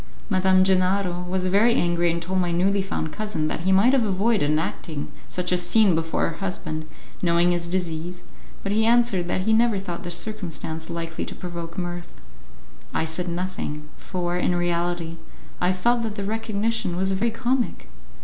[0.31, 4.03] Madame Gennaro was very angry and told my newly found cousin that he might have
[4.03, 6.87] avoided enacting such a scene before her husband,
[7.21, 8.23] knowing his disease,
[8.63, 12.19] but he answered that he never thought the circumstance likely to provoke mirth.
[12.95, 15.17] I said nothing, for, in reality,
[15.61, 17.87] I felt that the recognition was very comic.